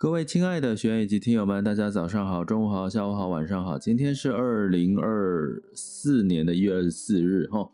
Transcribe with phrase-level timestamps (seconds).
[0.00, 3.78] 各位亲爱的学员以及听友们，大家早上好、中午好、下午好、晚上好。
[3.78, 7.68] 今天是二零二四年的一月二十四日，哈。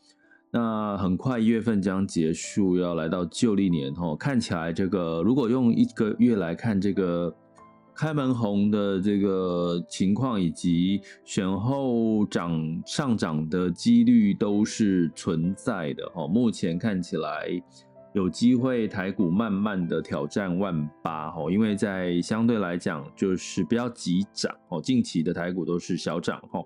[0.51, 4.17] 那很快一月份将结束，要来到旧历年，哈。
[4.17, 7.33] 看起来这个如果用一个月来看这个。
[7.99, 16.29] 开门红的这个情况以及选后涨上涨的几率都是存在的哦。
[16.29, 17.49] 目前看起来
[18.17, 26.65] 有机会台股慢慢的挑战万八哦，因为在相对来讲就是比较急涨哦，近期的台股都是小涨哦。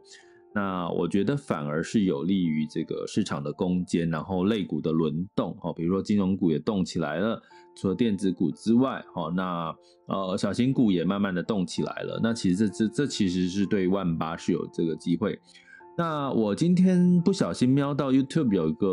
[0.55, 7.43] 那我觉得反而是有利于这个市场的攻坚，然后类股的轮动，比如说金融股也动起来了，
[7.75, 9.75] 除了电子股之外，那
[10.07, 12.21] 呃小型股也慢慢的动起来了。
[12.23, 15.37] 那其实这这这其实是对万八是有这个机会。
[15.99, 18.87] 那我今天不小心瞄到 YouTube 有一个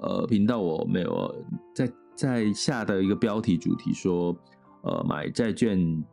[0.00, 4.36] 呃频道，我没有在在下的一个标题主题说，
[4.82, 6.04] 呃买债券。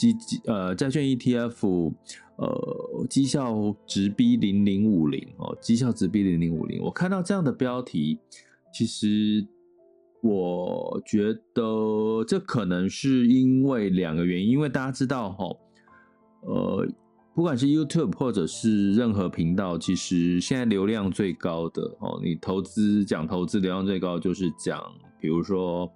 [0.00, 1.92] 基呃债券 ETF
[2.36, 6.82] 呃绩效直逼零零五零哦，绩效直逼零零五零。
[6.82, 8.18] 我看到这样的标题，
[8.72, 9.46] 其实
[10.22, 15.54] 我觉得这可能是因为两个原因，因为大家知道哈，
[16.44, 16.88] 呃，
[17.40, 24.78] 不管是 YouTube 或者是任何频道，其实现在流量最高的哦，你投资讲投资流量最高就是讲，
[25.18, 25.90] 比如说。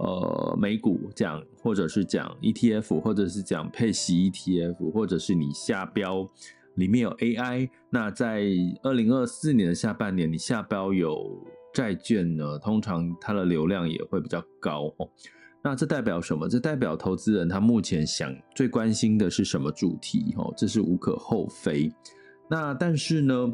[0.00, 6.28] 呃，美股讲，或者是讲 ETF，或者是讲配息 ETF，或者是你下标
[6.74, 7.68] 里面有 AI。
[7.90, 8.42] 那在
[8.82, 11.38] 二零二四年的下半年，你下标有
[11.72, 15.08] 债券呢，通常它的流量也会比较高哦。
[15.62, 16.48] 那这代表什么？
[16.48, 20.34] 这代表投资人他目前想最关心的是什么主题？
[20.36, 21.90] 哦，这是无可厚非。
[22.48, 23.52] 那但是呢？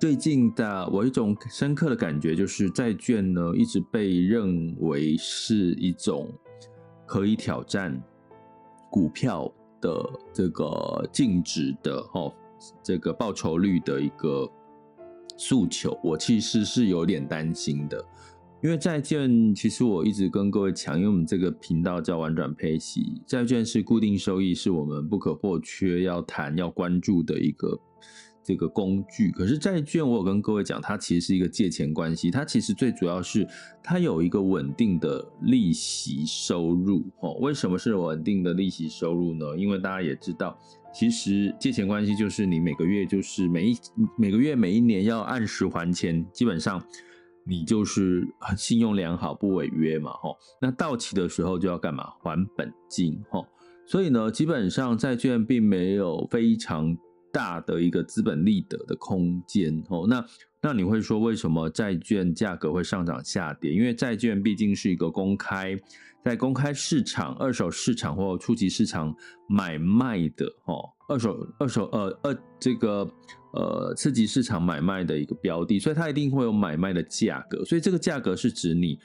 [0.00, 6.30] 最近的我一种深刻的感觉，就是债券呢一直被认为是一种
[7.06, 8.02] 可以挑战
[8.90, 9.50] 股票
[9.80, 12.30] 的这个净值的哦，
[12.82, 14.46] 这个报酬率的一个
[15.38, 15.98] 诉求。
[16.02, 18.04] 我其实是有点担心的，
[18.64, 27.78] 因为债券其实我一直跟各位讲，因为我们这个频道叫玩转配息，债券是固定收益，是我们不可或缺要谈要关注的一个。
[28.46, 33.46] 这个工具，可是债券，我有跟各位讲，它其实是一个借钱关系，它其实最主要是
[33.82, 37.32] 它有一个稳定的利息收入哦。
[37.40, 39.56] 为什么是稳定的利息收入呢？
[39.56, 40.58] 因为大家也知道，
[40.92, 43.76] 其实借钱关系就是你每个月就是每一
[44.18, 46.78] 每个月每一年要按时还钱，基本上
[47.46, 50.36] 你就是信用良好不违约嘛吼。
[50.60, 52.12] 那到期的时候就要干嘛？
[52.22, 53.46] 还本金吼。
[53.86, 56.96] 所以呢，基本上债券并没有非常。
[57.34, 60.24] 大的一个资本利得的空间哦，那
[60.62, 63.72] 那你会说为什么债券价格会上涨下跌？
[63.72, 65.76] 因为债券毕竟是一个公开
[66.24, 69.12] 在公开市场、二手市场或初级市场
[69.48, 73.10] 买卖的哦，二手二手呃呃这个
[73.52, 78.98] 呃次级市场买卖的一个标的，所以它一定会有买卖的价格，所以这个价格是指你。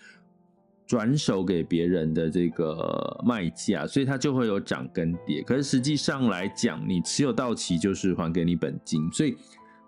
[0.90, 5.44] 转手给别人的这个卖价，所以它就会有涨跟跌。
[5.44, 9.38] 可是实际上来讲，你持有到期就是还给你本金，所以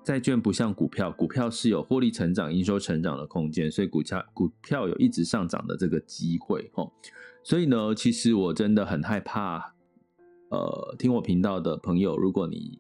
[0.04, 6.70] 债券不像股票，股票是有获利成长、营收成长的空间，所以股价股票有一直上涨的这个机会。
[6.76, 6.94] 吼，
[7.44, 9.74] 所以呢，其实我真的很害怕，
[10.50, 12.80] 呃，听我频道的朋友，如果你。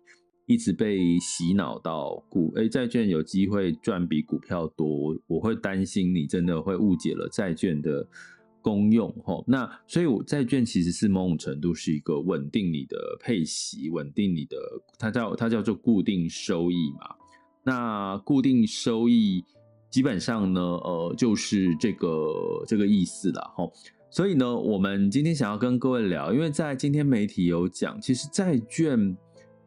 [0.51, 8.05] 一直被洗脑到股，诶，债券有机会赚比股票多，我会担心你真的会误解了债券的
[8.61, 9.45] 功用，吼。
[9.47, 14.57] 那所以，我债券其实是某种程度是一个稳定你的配息，稳定你的，
[14.99, 17.15] 它叫它叫做固定收益嘛。
[17.63, 19.45] 那固定收益
[19.89, 22.07] 基本上呢，呃，就是这个
[22.67, 23.71] 这个意思了，吼。
[24.09, 29.15] 所以呢，我们今天想要跟各位聊，因为在今天媒体有讲，其实债券。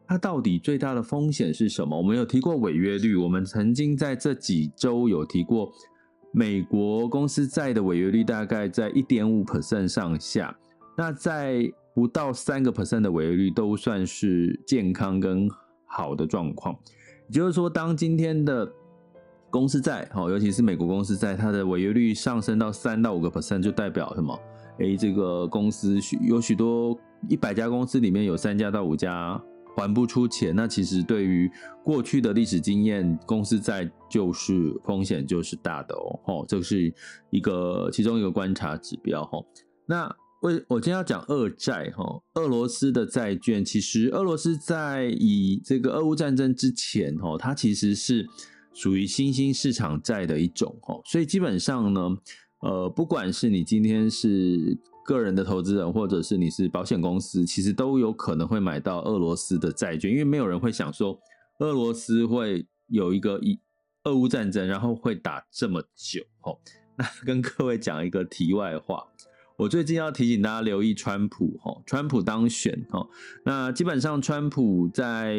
[0.07, 1.97] 它到底最大的风险是什么？
[1.97, 5.71] 我们有提过违约率，我们曾经在这几周有提过，
[6.31, 10.55] 美国公司债的违约率大概在一点五 percent 上下，
[10.97, 15.49] 那在不到三个 percent 的违约率都算是健康跟
[15.85, 16.75] 好的状况。
[17.27, 18.71] 也就是说，当今天的
[19.49, 24.39] 公司债，哦，尤其是美国公司债，它的违约率上升到三到五个 percent，就代表什么？
[24.79, 26.99] 诶，这个公司许有许多
[27.29, 29.41] 一百家公司里面有三家到五家
[29.75, 31.51] 还不出钱，那其实对于
[31.83, 36.93] 过去的历史经验，公司债就是风险就是大的哦，吼，这是
[37.29, 39.29] 一个其中一个观察指标，
[39.85, 40.07] 那
[40.41, 48.25] 为我今天要讲二债，吼，俄罗斯的债券，其实俄罗斯在以这个俄乌战争之前，吼，它其实是
[48.73, 52.17] 属于新兴市场债的一种，吼，所以基本上呢。
[52.61, 54.75] 呃，不管是你今天是
[55.05, 61.19] 个人的投资人，或者是你是保险公司，其实都有可能会买到俄罗斯的债券，因为没有人会想说
[61.59, 63.59] 俄罗斯会有一个一
[64.05, 66.23] 俄乌战争，然后会打这么久。
[66.39, 66.59] 吼，
[66.97, 69.05] 那 跟各位讲一个题外话，
[69.57, 73.07] 我最近要提醒大家留意川普，吼，川普当选，吼，
[73.45, 75.35] 那基本上川普在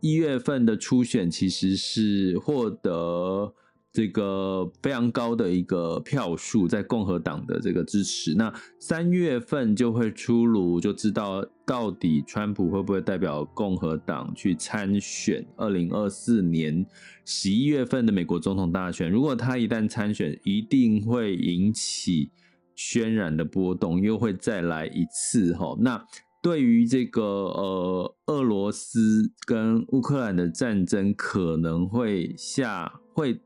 [0.00, 3.54] 一月份的初选其实是获得。
[3.90, 16.86] 这个非常高的一个票数，在共和党的这个支持，那三月份就会出炉，就知道到底川普会不会代表共和党去参选二零二四年
[17.24, 19.10] 十一月份的美国总统大选。
[19.10, 22.30] 如果他一旦参选，一定会引起
[22.76, 25.74] 渲染的波动，又会再来一次哈。
[25.80, 26.04] 那
[26.40, 33.40] 对于这个呃俄罗斯跟乌克兰的战争，可能会下会。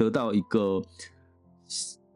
[0.00, 0.80] 得到一个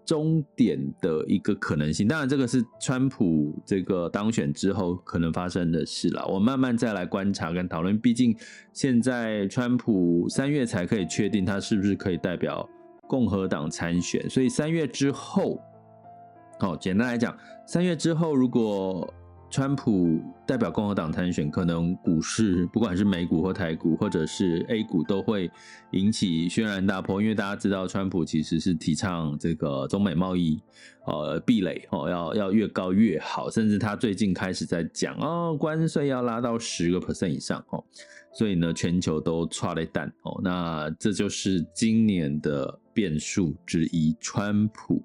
[0.06, 6.26] 终点的一个可能性，当然这个是川普这个当选之后可能发生的事了。
[6.26, 8.00] 我慢慢再来观察跟讨论。
[8.00, 8.34] 毕竟
[8.72, 12.66] 现在川普三月才可以确定他是不是可以代表
[13.06, 15.60] 共和党参选，所以三月之后，
[16.58, 19.12] 好，简单来讲，三月之后如果。
[19.54, 25.48] 川普代表共和党参选，可能股市不管是美股或台股，或者是 A 股，都会
[25.92, 27.22] 引起轩然大波。
[27.22, 30.60] 因为大家知道，川普其实是提倡这个中美贸易
[31.06, 37.84] 呃壁垒哦，要要越高越好，甚至他最近开始在讲哦，关税要拉到十个 percent 以上哦，
[38.32, 45.00] 所以呢，全球都剉咧等哦，那这就是今年的变数之一，川普。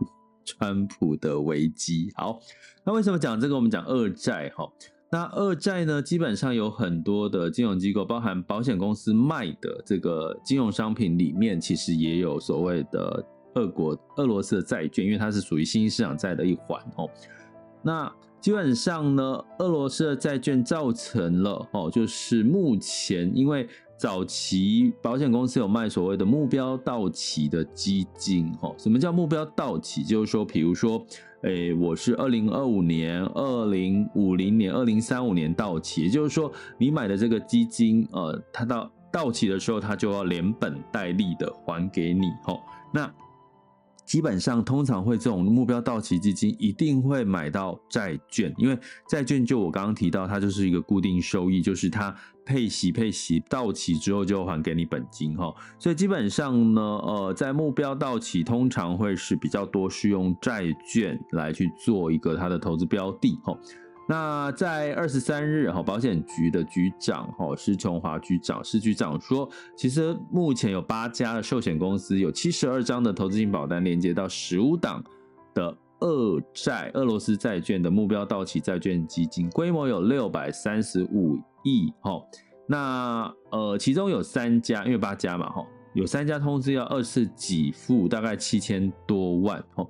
[0.50, 2.40] 川普的危机，好，
[2.84, 3.56] 那为什么讲这个？
[3.56, 4.68] 我们讲二债哈，
[5.12, 13.24] 那二债呢，基本上有很多的金融机构，包含保险公司卖的这个金融商品里面，其实也有所谓的
[13.56, 17.08] 俄国、俄罗斯的债券，因为它是属于新兴市场债的一环哦。
[17.84, 18.12] 那
[18.42, 19.24] 基本上呢，
[19.60, 23.68] 俄罗斯的债券造成了哦，就是目前因为。
[24.00, 30.06] 早期保险公司有卖所谓的目标到期的基金，哈，什么叫目标到期？
[30.06, 31.06] 就是说，比如说，
[31.42, 42.58] 诶，我是二零二五年、二零五零年、二零三五年到期，也就是说，你买的这个基金，呃，它到到期的时候，它就要连本带利的还给你，哈，
[42.94, 43.14] 那。
[44.06, 48.76] 基本上，通常会这种目标到期基金一定会买到债券，因为
[49.08, 52.16] 债券就我刚刚提到，它就是一个固定收益，就是它
[52.50, 55.54] 配息配息到期之后就还给你本金哈。
[55.78, 63.56] 所以基本上呢，呃，在目标到期通常会是比较多是用债券来去做一个它的投资标的哈。
[64.08, 69.48] 那在二十三日，哈，保险局的局长，哈，施琼华局长，施局长说，
[69.78, 75.04] 其实目前有八家的寿险公司，有七十二张的投资型保单连接到十五档
[75.54, 82.22] 的俄债、俄罗斯债券的目标到期债券基金，规模有六百三十五亿，哈。
[82.68, 89.86] 那呃，其中有三家，因为八家嘛，哈，有三家通知要二次给付，大概七千多万，哈。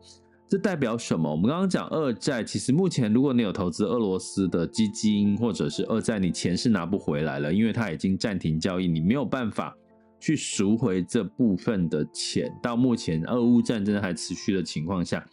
[0.47, 1.29] 这代表什么？
[1.29, 9.75] 我们刚刚讲俄债，其实目前如果你有投资俄罗斯的基金或者是俄债，你钱是拿不回来了，因为它已经暂停交易，你没有办法
[10.19, 12.51] 去赎回这部分的钱。
[12.63, 15.23] 到目前俄乌战争还持续的情况下，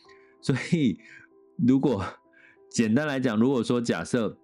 [0.46, 0.96] 所以
[1.66, 2.04] 如果
[2.70, 4.38] 简单来讲，如果说假设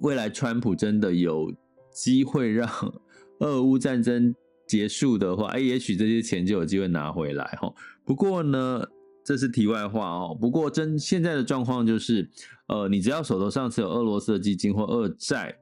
[0.00, 1.50] 未来川普真的有
[1.90, 2.68] 机会让
[3.40, 4.34] 俄乌战争
[4.68, 7.72] 结束的话，哎，也许这些钱就有机会拿回来哈。
[8.04, 8.86] 不过呢，
[9.24, 12.28] 这是题外话哦，不过真现在的状况就是，
[12.66, 15.56] 呃，你只要手头上持有俄罗斯的基金或二债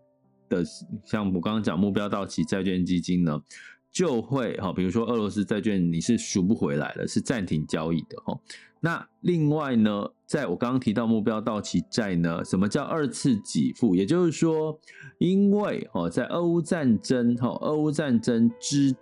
[0.48, 0.64] 的，
[1.04, 3.40] 像我刚刚讲目标到期债券基金呢，
[3.92, 8.38] 就会哈，比如说俄罗斯债券你是赎不回来了，是暂停交易的哈。
[8.80, 13.94] 那另外呢，在我刚刚提到目标到期债呢，什么叫二次给付？
[13.94, 14.78] 也就是说，
[15.18, 18.94] 因为哦，在俄乌战争哈，俄乌战争之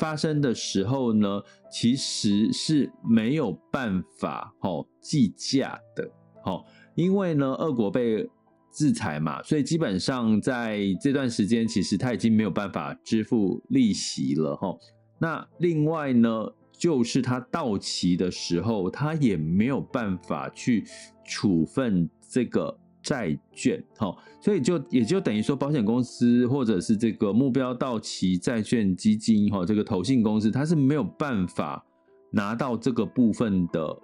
[0.00, 1.40] 发生的时候呢，
[1.70, 6.10] 其实是没有办法哦计价的，
[6.44, 6.64] 哦，
[6.96, 8.28] 因为呢，俄国被
[8.74, 14.76] 制裁嘛，所以基本上在这段时间，其实他已经没有办法支付利息了，哈。
[15.18, 16.28] 那另外呢，
[16.72, 20.84] 就是他到期的时候，他也没有办法去
[21.24, 31.84] 处分这个债券，哈，所以就也就等于说，保险公司或者是这个目标到期债券基金，哈，这个投信公司，它是没有办法
[32.30, 33.96] 拿到这个部分的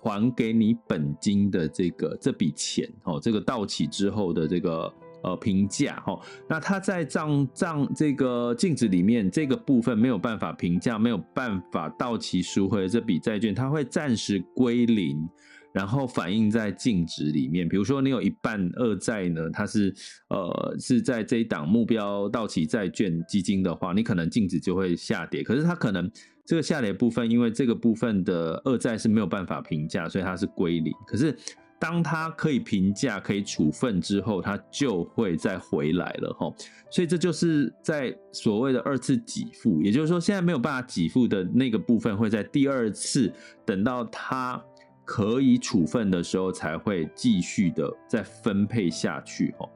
[0.00, 4.92] 还给你本金的这个这笔钱，哈，这个到期之后的这个。
[5.20, 6.16] 呃，评价哈，
[6.48, 15.28] 那它在账账这个净值里面，这个部分没有办法评价，没有办法到期赎回这笔债券，它会暂时归零，
[15.72, 17.68] 然后反映在净值里面。
[17.68, 19.92] 比如说，你有一半二债呢，它是
[20.28, 25.42] 呃是在这一档目标到期债券基金的话，你可能净值就会下跌。
[25.42, 26.08] 可是它可能
[26.48, 30.90] 这个下列部分，因为这个部分的恶债是没有办法评价，所以它是归零。
[31.06, 31.36] 可是
[31.78, 36.50] 当它可以评价、可以处分之后，它就会再回来了哈。
[36.90, 43.30] 所以这就是在所谓的二次给付，也就是说，现在没有办法给付的那个部分，会在第二次
[43.66, 44.58] 等到它
[45.04, 49.68] 可以处分的时候，才会继续的再分配下去哈。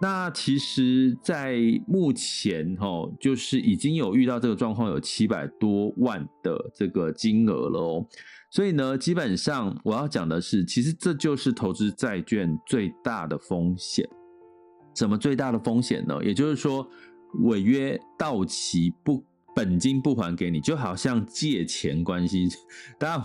[0.00, 8.06] 那其实，在目前哈，就是已经有遇到这个状况，有七百多万的这个金额了哦。
[8.50, 14.08] 所以呢，基本上我要讲的是，其实这就是投资债券最大的风险。
[14.94, 16.18] 什么最大的风险呢？
[16.22, 16.88] 也就是说，
[17.40, 19.24] 违约到期不。
[19.56, 22.48] 本金不还给你，就好像借钱关系。
[22.96, 23.24] 大家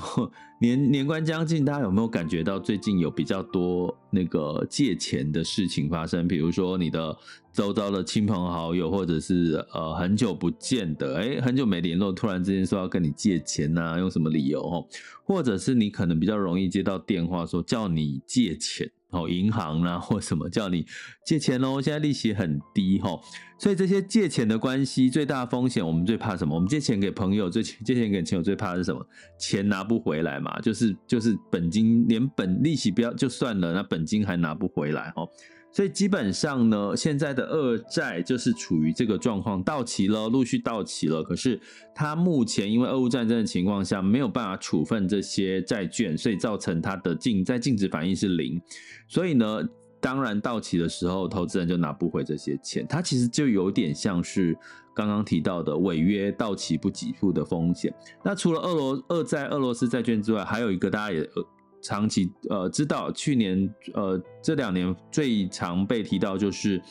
[0.63, 6.25] 年年关将近，大家有没有感觉到最近有比较多那个借钱的事情发生？
[6.25, 7.13] 比如说你的
[7.51, 14.61] 周遭的亲朋好友，或者是呃很久不见的，哎，很久没联络，突然之间说要跟你借钱呐、用什么理由？
[14.61, 14.87] 哦，
[15.25, 18.89] 或者是你可能比较容易接到电话说叫你借钱。
[19.09, 20.83] 哦，银行啦，或什么叫你
[21.23, 21.79] 借钱哦？
[21.79, 23.11] 现在利息很低哈，
[23.59, 26.55] 所以这些借钱的关系最大风险，我们最怕什么？
[26.55, 29.05] 我们借钱给朋友，最借钱给亲友最怕的是什么？
[29.39, 35.27] 钱拿不回来嘛，就是就是本金连本利息不要就算了，那本金还拿不回来哦。
[35.71, 41.23] 所以基本上呢，现在的二债就是处于这个状况，到期了，陆续到期了。
[41.23, 41.59] 可是
[41.95, 48.61] 它目前因为俄乌战争的情况下，没有办法处分这些债券，所以造成它的净在净值反应是零。
[49.07, 49.67] 所以呢，
[50.03, 52.85] 当然到期的时候，投资人就拿不回这些钱。
[52.89, 54.53] 它其实就有点像是
[54.93, 57.93] 刚刚提到的违约到期不给付的风险。
[58.21, 61.25] 那除了俄罗恶债、俄罗斯债券之外，还有一个大家也
[61.81, 66.81] 长期呃，知道去年呃这两年最常被提到就是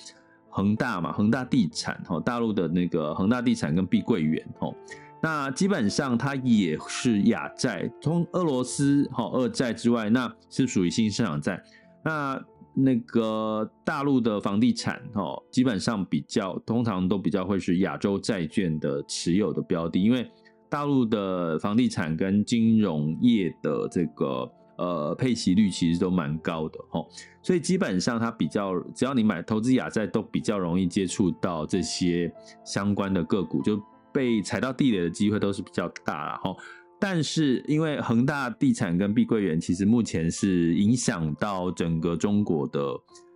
[0.48, 4.74] 恒大嘛，恒大地产哈，大陆的那个恒大地产跟碧桂园哈，
[5.22, 11.62] 那基本上它也是亚债，从俄罗斯哈恶债之外，那是属于新兴市场债。
[12.04, 12.42] 那
[12.74, 20.30] 那个大陆的房地产吼，基本上比较通常都比较会是亚洲债券的持有的标的，因为
[20.68, 24.50] 大陆的房地产跟金融业的这个。
[24.78, 27.06] 呃，配息率其实都蛮高的吼，
[27.40, 32.32] 所以基本上它比较，只要你买投资亚债，都比较容易接触到这些
[32.64, 36.56] 相关的个股，就被踩到地雷的机会都是比较大了齁。
[37.04, 42.94] 但是因为恒大地产跟碧桂园其实目前是影响到整个中国的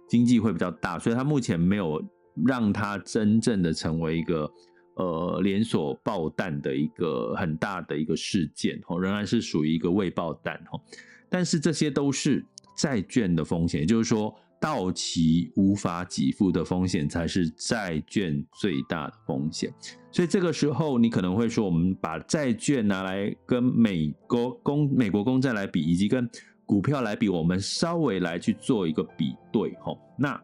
[0.08, 2.00] 经济会比较大，所以它目前没有
[2.46, 4.48] 让它真正的成为一个
[4.94, 10.80] 呃连锁爆弹的一个很大的一个事件哦，仍然是属于一个未爆弹哦。
[11.28, 12.46] 但是这些都是
[12.78, 14.32] 债券的风险，也就是说，
[14.66, 19.72] 到期无法给付的风险才是债券最大的风险。
[20.10, 26.28] 所以这个时候，你可能会说，我们把债券拿来跟美国公美国公债来比，以及跟
[26.64, 29.72] 股票来比，我们稍微来去做一个比对。
[29.74, 30.42] 哈，那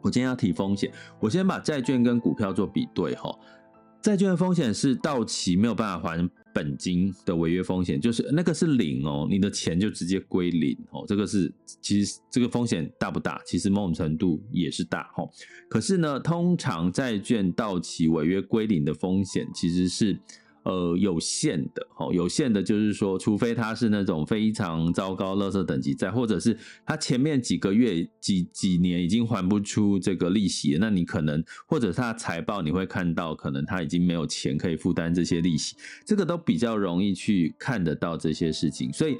[0.00, 0.90] 我今天要提风险，
[1.20, 3.14] 我先把债券跟股票做比对。
[3.16, 3.38] 哈，
[4.00, 6.30] 债券的风险是到期没有办法还。
[6.52, 11.04] 本金的违约风险就是那个是零哦，你的钱就直接归零哦。
[11.06, 13.40] 这个是其实这个风险大不大？
[13.46, 15.24] 其实某种程度也是大哈。
[15.68, 20.18] 可是呢，通常债券到期违约归零的风险其实是。
[20.64, 35.74] 呃，有限的，哦，有限的，就是说，除非它是那种非常糟糕、垃圾等级债，或者是它前面几个月、几几年已经还不出这个利息，那你可能，或者它财报你会看到，可能它已经没有钱可以负担这些利息，
[36.06, 39.18] 这个都比较容易去看得到这些事情，所以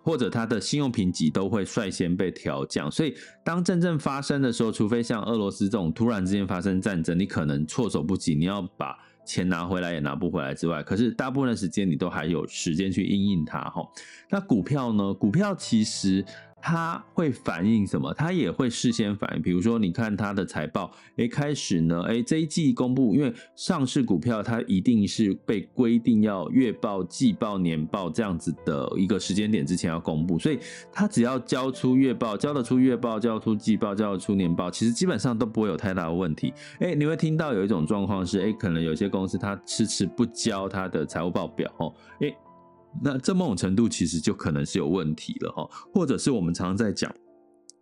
[0.00, 3.12] 或者它的信用评级都会率先被调降，所以
[3.44, 8.96] 当真正发生的时候，除非像俄罗斯这种突然之间发生战争，你可能措手不及，你要把。
[9.24, 13.82] 钱拿回来也拿不回来之外，可是大部分的时间你都还有时间去应应它哈。
[14.28, 15.14] 那股票呢？
[15.14, 16.24] 股票其实
[16.66, 18.10] 它会反映什么？
[18.14, 30.58] 它也会事先反映，比如说你看它的财报，诶，开始呢，诶，这一季公布，因为上市股票它一定是被规定要月报、季报、年报这样子的一个时间点之前要公布，所以
[30.90, 36.50] 它只要交出月报，交得出月报，交得出季报，交得出年报，其实基本上都不会有太大的问题。
[36.78, 42.34] 诶，你会听到有一种状况是，诶，可能有些公司它迟迟不交它的财务报表，哦，诶。
[43.02, 47.14] 那这某种程度其实就可能是有问题了哈，或者是我们常常在讲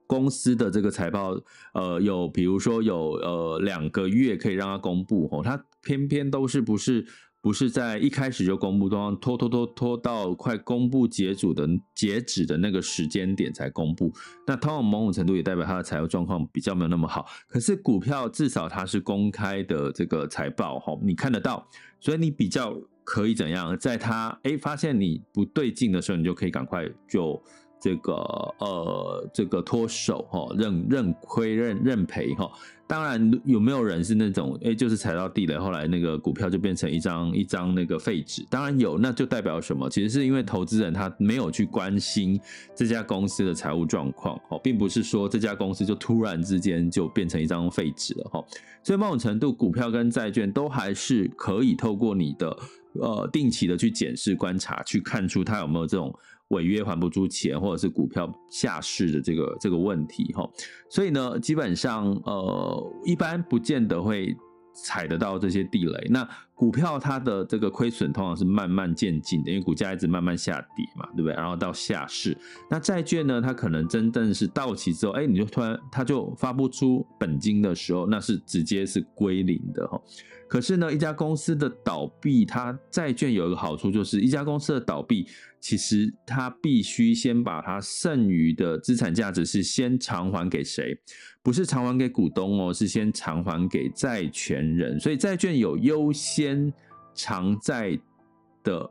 [0.07, 1.39] 公司的这个财报，
[1.75, 7.07] 呃，有比如说有呃两个月可以让它公布哦，它偏偏都是不是
[7.41, 14.13] 不是在一开始就公布，都要拖拖拖拖到快公布截止的截止的那个时间点才公布。
[14.47, 17.27] 那通常某种程度也代表它的财务状况比较没有那么好。
[17.49, 21.67] 可是股票至少它是公开的这个财报哈，你看得到，
[22.01, 22.77] 所以你比较。
[23.05, 23.77] 可以怎样？
[23.79, 27.43] 在他哎、发现你不对劲的时候，你就可以赶快就
[27.81, 32.51] 这个呃这个脱手哈，认认亏认认赔哈。
[32.87, 38.47] 当然有没有人是那种哎、就是踩到地雷，后来那个股票就变成一张一张那个废纸？
[38.51, 39.89] 当然有，那就代表什么？
[39.89, 42.39] 其实是因为投资人他没有去关心
[42.75, 48.45] 这家公司的财务状况哦，并不是说这家公司就突然之间就变成一张废纸了哈。
[48.83, 52.55] 所以某种程度，股票跟债券都还是可以透过你的。
[53.01, 56.15] 呃，定期的去检视、观察，去看出它有没有这种
[56.49, 60.49] 违约还不出钱，或者是股票下市的这个这个问题哈。
[60.91, 64.37] 所以呢，基本上呃，一般不见得会
[64.75, 66.07] 踩得到这些地雷。
[66.11, 71.35] 那股票它的这个亏损通常是慢慢渐进的，因为股价一直慢慢下跌嘛，对不对？
[71.35, 72.37] 然后到下市，
[72.71, 80.01] 那债券呢，它可能真正是到期之后，哎，你就突然它就发不出本金的时候，那是直接是归零的哈。
[80.53, 85.27] 可是呢，一家公司的倒闭，它债券有一个好处，就是一家公司的倒闭，
[85.59, 90.95] 其实它必须先把它剩余的资产价值是先偿还给谁？
[91.43, 95.01] 不是偿还给股东哦，是先偿还给债权人。
[95.01, 96.71] 所以债券有优先
[97.15, 97.99] 偿债
[98.63, 98.91] 的。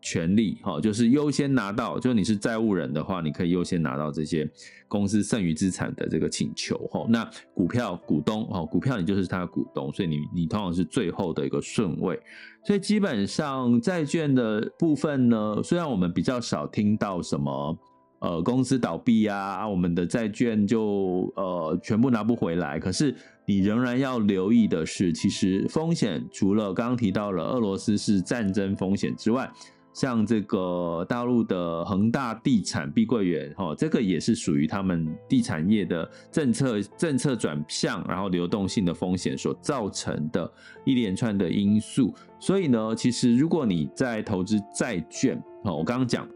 [0.00, 4.48] 权利哈，就是优先拿到，就你是债务人的话，你可以优先拿到这些
[4.88, 7.06] 公司剩余资产的这个请求哈。
[7.08, 12.18] 那股票股东哈，股票你就是他的股东，所以你你通常是最后的一个顺位。
[12.64, 17.78] 所以基本上债券的部分呢，虽然我们比较少听到什么
[18.20, 23.14] 呃公司倒闭啊，我们的债券就呃全部拿不回来，可是
[23.46, 29.50] 你仍然要留意的是，其实风险除了刚刚提到了俄罗斯是战争风险之外，
[29.92, 40.50] 像这个大陆的恒大地产、碧桂园，哈，这个也是属于他们地产业的政策政策转向，然后流动性的风险所造成的
[40.84, 42.14] 一连串的因素。
[42.38, 46.28] 所以呢，其实如果你在投资债券，哈，我刚刚讲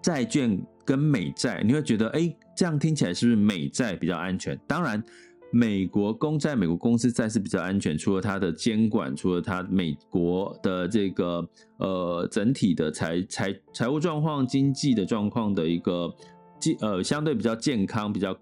[0.00, 4.58] 债券跟美债，你会觉得，哎，这样听起来是不是美债比较安全？
[4.66, 5.02] 当然。
[5.52, 16.14] 美国公债、美国公司债是比较安全，除了它的监管，除了它美国的这个呃整体的财财财务状况、经济的状况的一个
[16.60, 18.32] 健呃相对比较健康、比较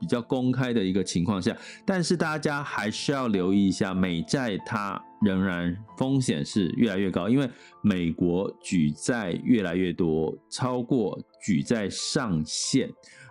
[0.00, 7.50] 比较公开的一个情况下，但是大家还是要留意一下，美债它仍然风险是越来越高，因为
[7.82, 12.88] 美国举债越来越多，超过举债上限。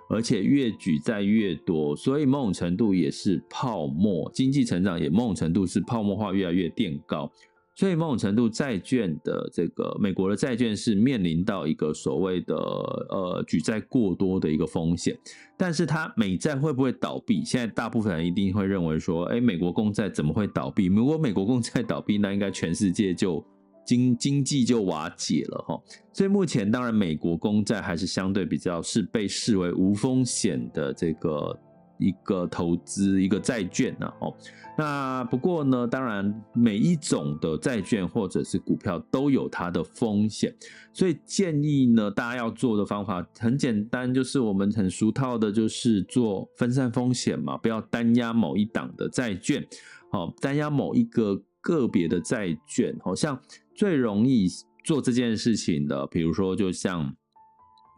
[0.09, 7.31] 而且越举债越多，所以某种程度也是泡沫经济成长，也某种程度是泡沫化越来越垫高。
[7.75, 15.15] 所以某种程度债券的这个美国的债券是面临到一个所谓的呃举债过多的一个风险。
[15.55, 17.43] 但是它美债会不会倒闭？
[17.45, 20.87] 现在大部分人一定会认为说，哎，美国公债怎么会倒闭？
[20.87, 23.45] 如果美国公债倒闭，那应该全世界就。
[23.87, 31.57] 经经济就瓦解了哈，所以目前当然美国公债还是相对比较是被视为无风险的这个
[31.97, 34.35] 一个投资一个债券呐哦。
[34.77, 40.53] 那不过呢，当然每一种的债券或者是股票都有它的风险，
[40.91, 49.65] 所以建议呢，大家要做的方法很简单，就是我们很俗套的，就是做分散风险嘛，不要单押某一档的债券，
[50.11, 53.39] 好，单押某一个个别的债券，好像。
[53.77, 54.47] 最容易
[54.83, 57.15] 做这件事情的，比如说，就像，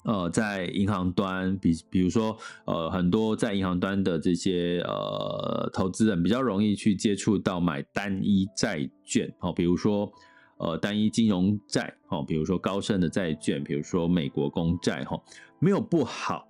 [0.04, 10.12] 呃，在银行端，比比如说，呃，很多在银行端的这些呃投资人比较容易去接触到买单一债券，哦，比如说，
[10.58, 15.18] 呃，单一金融债，哦，比如说高盛的债券，比如说美国公债，哈，
[15.60, 16.46] 没有不好，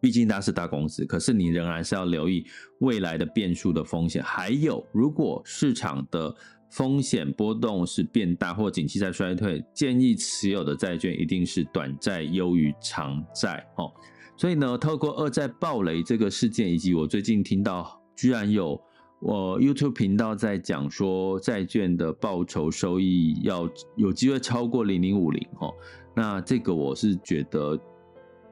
[0.00, 2.46] 毕竟它是大公司，可是你仍然是要留意
[2.78, 6.34] 未来的变数的风险，还有如果市场的。
[6.72, 13.92] 风险波动是变大，或景气在衰退，建议持有的债券一定是短债优于长债哦。
[14.38, 18.80] 所以呢，透过二债暴雷这个事件，以及我最近听到居然有
[19.20, 25.70] 我 YouTube 频道在讲说债券的报酬收益要有机会超过零零五零哦，
[26.16, 27.78] 那这个我是觉得，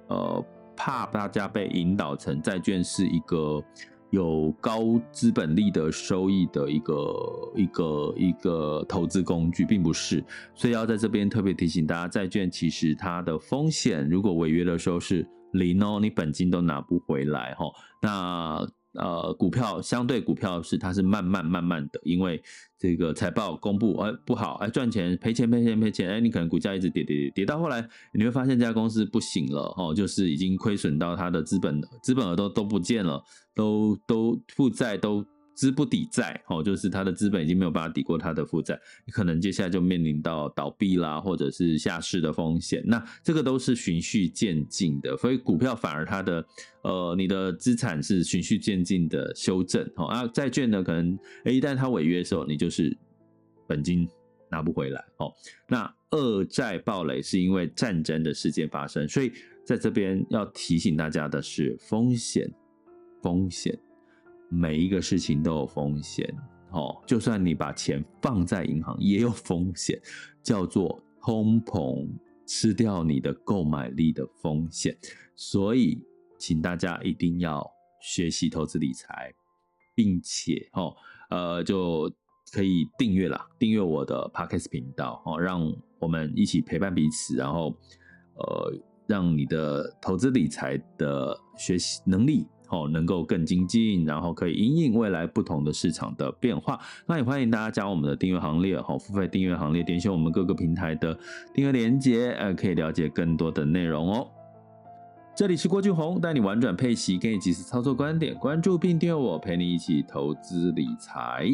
[0.08, 0.44] 呃，
[0.76, 3.64] 怕大家被引导成债券是一个。
[4.10, 10.22] 有高资本利得收益的一个一个一个投资工具，并不是，
[10.54, 17.66] 所以要在这边特别提醒大家，债券其实它的风险，如果违约的时候是零哦，你本金都拿不回来哈。
[18.02, 22.42] 那呃，股票相对股票是它是慢慢慢慢的，因为
[22.78, 33.22] 这个财报公布哎不好哎赚钱赔钱赔钱赔钱哎，你可能股价一直跌跌跌跌到后来，你会发现这家公司不行了哦，就是已经亏损到它的资本资本额都都不见了，
[33.54, 35.24] 都都负债都。
[35.60, 38.80] 资不抵债，哦，就是他的资本已经没有办法抵过他的负债，
[39.12, 42.82] 可能接下来就面临到倒闭啦，或者是下市的风险。
[42.86, 46.42] 那这个都是循序渐进的，所以股票反而它的
[46.80, 52.96] 呃，你的资产是循序渐进的修正，哦啊，债券呢，可能一旦它违约的时候，你就是
[53.66, 54.08] 本金
[54.50, 55.30] 拿不回来，哦。
[55.68, 59.30] 那二债暴雷是因为战争的事件发生，所以
[59.62, 62.50] 在这边要提醒大家的是风险，
[63.22, 63.78] 风险。
[64.50, 66.28] 每一个事情都有风险，
[66.72, 69.98] 哦，就算你把钱放在银行也有风险，
[70.42, 72.08] 叫做通膨
[72.46, 74.96] 吃掉你的购买力的风险。
[75.36, 76.02] 所以，
[76.36, 77.64] 请大家一定要
[78.02, 79.32] 学习投资理财，
[79.94, 80.94] 并且，哦，
[81.30, 82.12] 呃，就
[82.52, 87.72] 可以订阅啦，订阅我的 Podcast 频道，哦，让我们一起陪伴彼此，然后，
[88.34, 88.74] 呃，
[89.06, 92.48] 让你的投资理财的学习能力。
[92.70, 96.80] 哦，能够更精进，然后可以因应未来不同的市场的变化。
[97.06, 101.12] 那也欢迎大家加入我们的订阅行列，好，付费订阅行列，点选我们各个平台的
[101.52, 104.26] 订阅连接，呃，可以了解更多的内容哦。
[105.36, 111.48] 这里是郭俊宏，带你玩转配息，给你及时操作观点，关注并订阅我，陪你一起投资理财。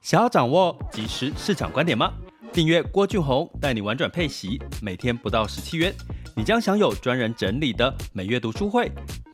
[0.00, 2.12] 想要掌握及时市场观点吗？
[2.52, 5.92] 订阅郭俊宏，带你玩转配息，每天不到十七元，
[6.36, 8.90] 你将享有专人整理的每月读书会。